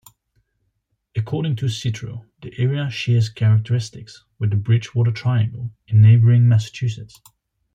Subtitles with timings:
[1.15, 7.21] According to Citro, the area shares characteristics with the Bridgewater Triangle in neighboring Massachusetts.